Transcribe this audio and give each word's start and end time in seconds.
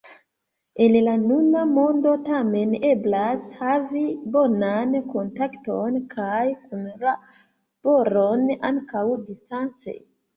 En 0.83 0.93
la 1.07 1.11
nuna 1.23 1.59
mondo 1.73 2.13
tamen 2.29 2.71
eblas 2.91 3.43
havi 3.59 4.01
bonan 4.35 4.95
kontakton 5.11 5.99
kaj 6.15 6.41
kunlaboron 6.63 8.49
ankaŭ 8.71 9.05
distance. 9.29 9.95